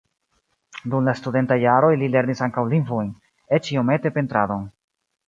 [0.93, 3.13] Dum la studentaj jaroj li lernis ankaŭ lingvojn,
[3.59, 4.65] eĉ iomete pentradon.